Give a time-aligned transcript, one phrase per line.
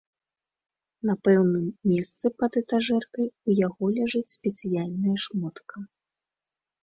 [1.07, 5.77] На пэўным месцы пад этажэркай у яго ляжыць спецыяльная шмотка.